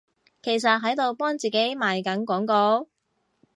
[0.41, 2.87] 其實喺度幫自己賣緊廣告？